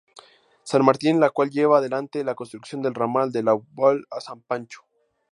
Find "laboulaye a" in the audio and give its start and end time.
3.43-4.19